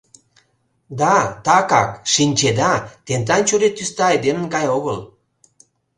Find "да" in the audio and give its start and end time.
0.99-1.15